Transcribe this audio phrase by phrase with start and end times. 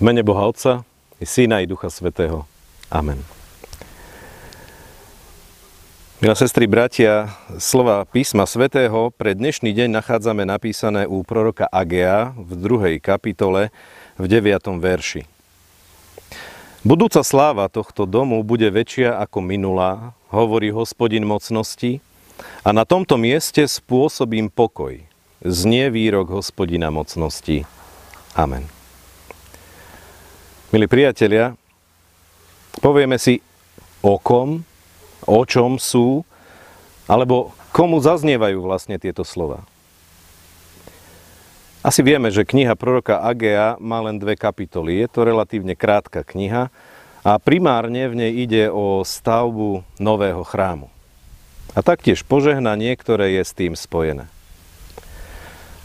[0.00, 0.80] V mene Boha Otca,
[1.20, 2.48] i Syna, i Ducha Svetého.
[2.88, 3.20] Amen.
[6.24, 12.50] Milé sestry, bratia, slova písma svätého pre dnešný deň nachádzame napísané u proroka Agea v
[12.56, 13.68] druhej kapitole
[14.16, 14.80] v 9.
[14.80, 15.28] verši.
[16.80, 22.00] Budúca sláva tohto domu bude väčšia ako minulá, hovorí hospodin mocnosti,
[22.64, 24.96] a na tomto mieste spôsobím pokoj.
[25.44, 27.68] Znie výrok hospodina mocnosti.
[28.32, 28.79] Amen.
[30.70, 31.58] Milí priatelia,
[32.78, 33.42] povieme si
[34.06, 34.62] o kom,
[35.26, 36.22] o čom sú,
[37.10, 39.66] alebo komu zaznievajú vlastne tieto slova.
[41.82, 45.02] Asi vieme, že kniha proroka Agea má len dve kapitoly.
[45.02, 46.70] Je to relatívne krátka kniha
[47.26, 50.86] a primárne v nej ide o stavbu nového chrámu.
[51.74, 54.30] A taktiež požehnanie, ktoré je s tým spojené.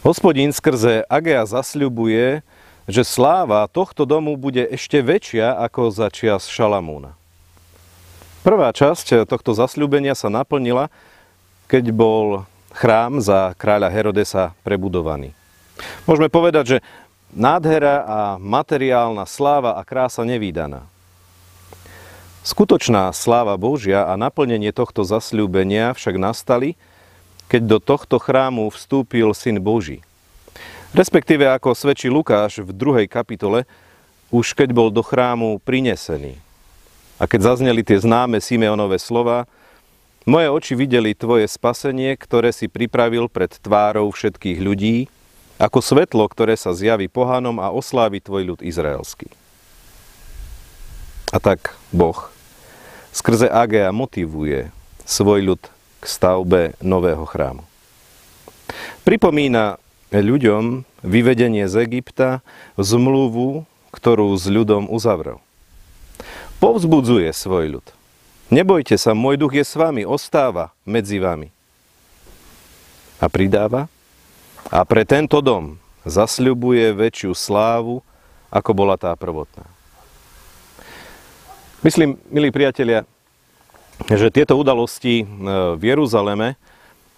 [0.06, 2.46] Hospodín skrze Agea zasľubuje,
[2.86, 7.18] že sláva tohto domu bude ešte väčšia ako za čias Šalamúna.
[8.46, 10.86] Prvá časť tohto zasľúbenia sa naplnila,
[11.66, 15.34] keď bol chrám za kráľa Herodesa prebudovaný.
[16.06, 16.78] Môžeme povedať, že
[17.34, 20.86] nádhera a materiálna sláva a krása nevýdaná.
[22.46, 26.78] Skutočná sláva Božia a naplnenie tohto zasľúbenia však nastali,
[27.50, 30.05] keď do tohto chrámu vstúpil Syn Boží,
[30.94, 33.66] Respektíve, ako svedčí Lukáš v druhej kapitole,
[34.30, 36.38] už keď bol do chrámu prinesený.
[37.16, 39.48] A keď zazneli tie známe Simeonové slova,
[40.26, 44.96] moje oči videli tvoje spasenie, ktoré si pripravil pred tvárou všetkých ľudí,
[45.56, 49.30] ako svetlo, ktoré sa zjaví pohanom a oslávi tvoj ľud izraelský.
[51.32, 52.28] A tak Boh
[53.14, 54.68] skrze Agea motivuje
[55.08, 55.62] svoj ľud
[55.98, 57.64] k stavbe nového chrámu.
[59.06, 59.80] Pripomína
[60.10, 62.44] ľuďom vyvedenie z Egypta,
[62.78, 65.42] zmluvu, ktorú s ľudom uzavrel.
[66.62, 67.86] Povzbudzuje svoj ľud.
[68.48, 71.50] Nebojte sa, môj duch je s vami, ostáva medzi vami.
[73.18, 73.90] A pridáva,
[74.70, 78.02] a pre tento dom zasľubuje väčšiu slávu,
[78.50, 79.66] ako bola tá prvotná.
[81.82, 83.06] Myslím, milí priatelia,
[84.10, 85.24] že tieto udalosti e,
[85.74, 86.54] v Jeruzaleme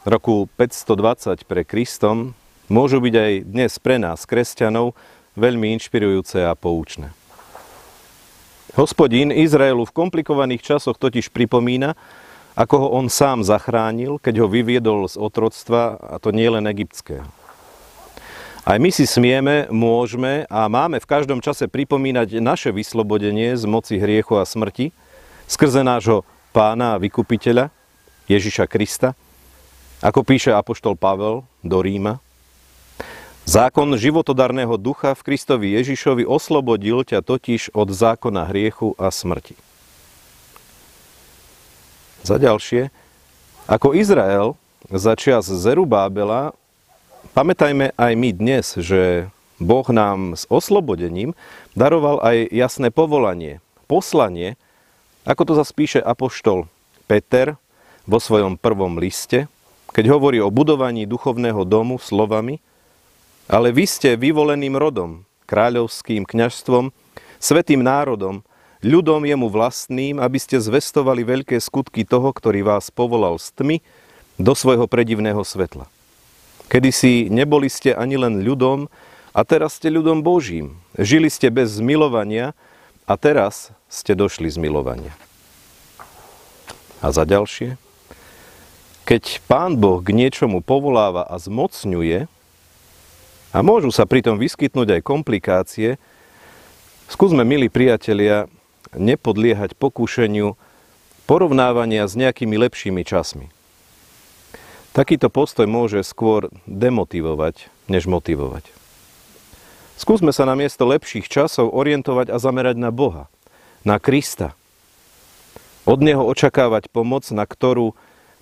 [0.04, 2.32] roku 520 pre Kristom
[2.68, 4.92] môžu byť aj dnes pre nás, kresťanov,
[5.34, 7.10] veľmi inšpirujúce a poučné.
[8.76, 11.98] Hospodín Izraelu v komplikovaných časoch totiž pripomína,
[12.54, 17.26] ako ho on sám zachránil, keď ho vyviedol z otroctva, a to nie egyptského.
[18.68, 23.96] Aj my si smieme, môžeme a máme v každom čase pripomínať naše vyslobodenie z moci
[23.96, 24.92] hriechu a smrti
[25.48, 26.20] skrze nášho
[26.52, 27.72] pána a vykupiteľa
[28.28, 29.16] Ježiša Krista,
[30.04, 32.20] ako píše apoštol Pavel do Ríma.
[33.48, 39.56] Zákon životodarného ducha v Kristovi Ježišovi oslobodil ťa totiž od zákona hriechu a smrti.
[42.20, 42.92] Za ďalšie,
[43.64, 44.52] ako Izrael
[44.92, 46.52] za čas Zerubábela,
[47.32, 51.32] pamätajme aj my dnes, že Boh nám s oslobodením
[51.72, 54.60] daroval aj jasné povolanie, poslanie,
[55.24, 56.68] ako to zase píše apoštol
[57.08, 57.56] Peter
[58.04, 59.48] vo svojom prvom liste,
[59.96, 62.60] keď hovorí o budovaní duchovného domu slovami–
[63.48, 66.92] ale vy ste vyvoleným rodom, kráľovským kňažstvom,
[67.40, 68.44] svetým národom,
[68.84, 73.76] ľudom jemu vlastným, aby ste zvestovali veľké skutky toho, ktorý vás povolal z tmy
[74.38, 75.90] do svojho predivného svetla.
[76.68, 78.86] Kedy si neboli ste ani len ľudom,
[79.38, 80.82] a teraz ste ľudom Božím.
[80.98, 82.58] Žili ste bez zmilovania
[83.06, 85.14] a teraz ste došli z milovania.
[86.98, 87.78] A za ďalšie,
[89.06, 92.26] keď Pán Boh k niečomu povoláva a zmocňuje,
[93.52, 95.88] a môžu sa pritom vyskytnúť aj komplikácie,
[97.08, 98.46] skúsme, milí priatelia,
[98.92, 100.56] nepodliehať pokúšeniu
[101.28, 103.52] porovnávania s nejakými lepšími časmi.
[104.96, 108.64] Takýto postoj môže skôr demotivovať, než motivovať.
[109.98, 113.26] Skúsme sa na miesto lepších časov orientovať a zamerať na Boha,
[113.84, 114.54] na Krista.
[115.88, 117.96] Od Neho očakávať pomoc, na ktorú,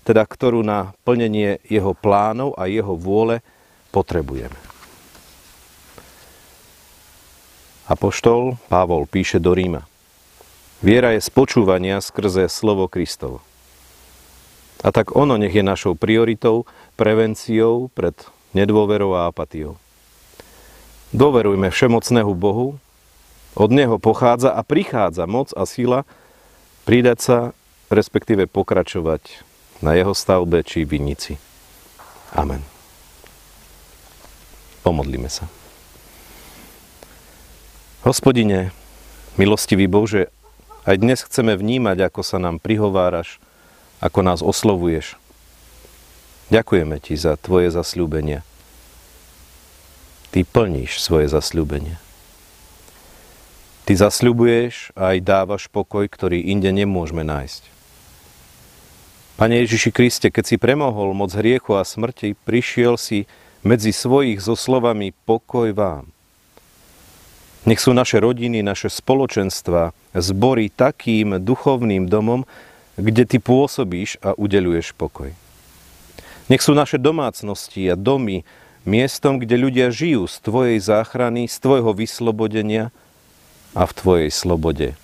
[0.05, 3.41] teda ktorú na plnenie Jeho plánov a Jeho vôle
[3.89, 4.76] potrebujeme.
[7.87, 9.87] Apoštol Pavol píše do Ríma.
[10.83, 13.39] Viera je z počúvania skrze slovo Kristovo.
[14.83, 16.67] A tak ono nech je našou prioritou,
[16.99, 18.13] prevenciou pred
[18.51, 19.79] nedôverou a apatiou.
[21.15, 22.75] Doverujme všemocnému Bohu,
[23.57, 26.03] od Neho pochádza a prichádza moc a sila
[26.83, 27.37] pridať sa,
[27.87, 29.41] respektíve pokračovať
[29.79, 31.39] na Jeho stavbe či vinici.
[32.35, 32.61] Amen.
[34.83, 35.56] Pomodlíme sa.
[38.07, 38.71] Hospodine,
[39.35, 40.31] milostivý Bože,
[40.87, 43.35] aj dnes chceme vnímať, ako sa nám prihováraš,
[43.99, 45.19] ako nás oslovuješ.
[46.47, 48.47] Ďakujeme Ti za Tvoje zasľúbenia.
[50.31, 51.99] Ty plníš svoje zasľúbenia.
[53.83, 57.67] Ty zasľubuješ a aj dávaš pokoj, ktorý inde nemôžeme nájsť.
[59.35, 63.27] Pane Ježiši Kriste, keď si premohol moc hriechu a smrti, prišiel si
[63.67, 66.07] medzi svojich so slovami pokoj vám.
[67.65, 72.45] Nech sú naše rodiny, naše spoločenstva, zbory takým duchovným domom,
[72.99, 75.33] kde Ty pôsobíš a udeluješ pokoj.
[76.47, 78.47] Nech sú naše domácnosti a domy
[78.87, 82.95] miestom, kde ľudia žijú z Tvojej záchrany, z Tvojho vyslobodenia
[83.75, 84.95] a v Tvojej slobode.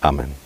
[0.00, 0.45] Amen.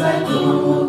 [0.00, 0.79] like the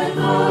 [0.00, 0.49] a